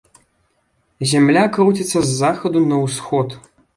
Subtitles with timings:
[1.11, 3.37] Зямля круціцца з захаду на ўсход.